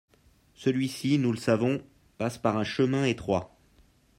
Celui-ci, 0.55 1.19
nous 1.19 1.29
le 1.31 1.37
savons, 1.37 1.79
passe 2.17 2.39
par 2.39 2.57
un 2.57 2.63
chemin 2.63 3.05
étroit. 3.05 3.55